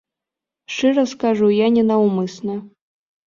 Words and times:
Шчыра 0.75 1.03
скажу, 1.11 1.51
я 1.57 1.67
ненаўмысна. 1.77 2.57